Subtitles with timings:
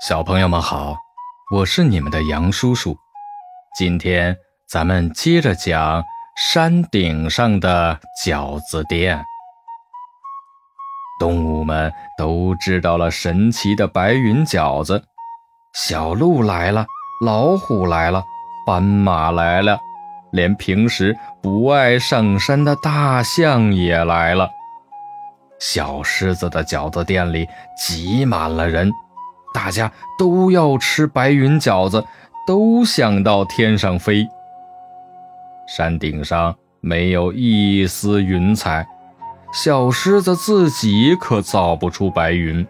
[0.00, 0.96] 小朋友们好，
[1.54, 2.96] 我是你们的杨叔叔。
[3.78, 4.36] 今天
[4.68, 6.02] 咱们接着讲
[6.36, 9.24] 山顶上的饺子店。
[11.18, 15.04] 动物们都知道了神奇的白云饺子，
[15.72, 16.84] 小鹿来了，
[17.24, 18.22] 老虎来了，
[18.66, 19.78] 斑马来了，
[20.32, 24.50] 连平时不爱上山的大象也来了。
[25.60, 27.48] 小狮子的饺子店里
[27.78, 28.92] 挤满了人。
[29.54, 32.04] 大家都要吃白云饺子，
[32.44, 34.26] 都想到天上飞。
[35.68, 38.84] 山顶上没有一丝云彩，
[39.52, 42.66] 小狮子自己可造不出白云。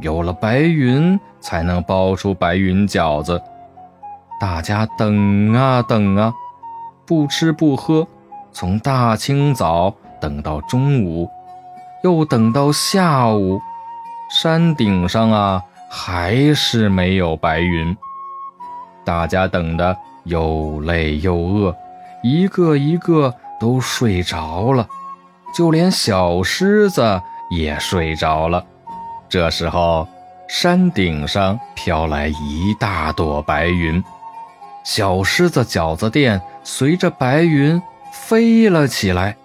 [0.00, 3.40] 有了白云，才能包出白云饺子。
[4.40, 6.34] 大家等啊等啊，
[7.06, 8.06] 不吃不喝，
[8.50, 11.28] 从大清早等到中午，
[12.02, 13.60] 又等到下午。
[14.28, 15.62] 山顶上啊。
[15.92, 17.96] 还是没有白云，
[19.04, 21.76] 大家等得又累又饿，
[22.22, 24.88] 一个一个都睡着了，
[25.52, 28.64] 就连小狮子也睡着了。
[29.28, 30.06] 这时候，
[30.48, 34.02] 山顶上飘来一大朵白云，
[34.84, 37.82] 小狮子饺子店随着白云
[38.12, 39.36] 飞了起来，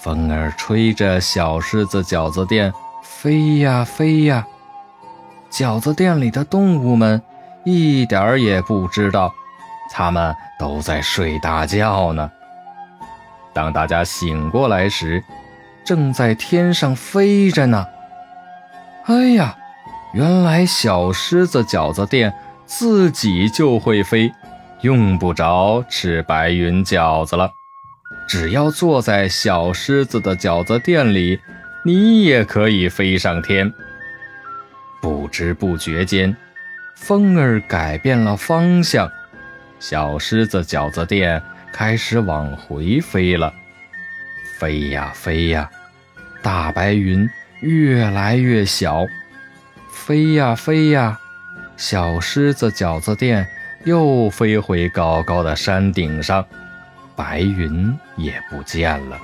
[0.00, 4.46] 风儿吹着小狮子饺子店飞呀飞呀。
[5.54, 7.22] 饺子店里的动物们
[7.62, 9.32] 一点儿也不知道，
[9.92, 12.28] 他们都在睡大觉呢。
[13.52, 15.22] 当大家醒过来时，
[15.84, 17.86] 正在天上飞着呢。
[19.04, 19.56] 哎呀，
[20.12, 22.34] 原来小狮子饺子店
[22.66, 24.32] 自己就会飞，
[24.80, 27.52] 用不着吃白云饺子了。
[28.26, 31.38] 只要坐在小狮子的饺子店里，
[31.84, 33.72] 你也可以飞上天。
[35.24, 36.36] 不知不觉间，
[36.94, 39.10] 风儿改变了方向，
[39.80, 43.50] 小狮子饺子店开始往回飞了。
[44.58, 45.70] 飞呀飞呀，
[46.42, 47.26] 大白云
[47.60, 49.06] 越来越小。
[49.88, 51.18] 飞呀飞呀，
[51.78, 53.48] 小狮子饺子店
[53.84, 56.44] 又飞回高高的山顶上，
[57.16, 59.18] 白云也不见了。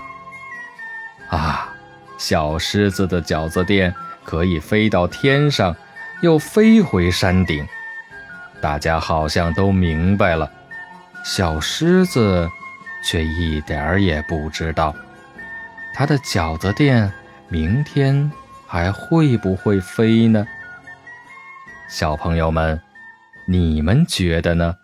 [1.29, 1.75] 啊，
[2.17, 3.95] 小狮子的饺子店。
[4.23, 5.75] 可以飞到天上，
[6.21, 7.67] 又飞回山顶。
[8.61, 10.51] 大家好像都明白了，
[11.25, 12.49] 小狮子
[13.03, 14.95] 却一点儿也不知道，
[15.95, 17.11] 它的饺子店
[17.49, 18.31] 明天
[18.67, 20.47] 还会不会飞呢？
[21.89, 22.79] 小朋友们，
[23.47, 24.77] 你们觉得呢？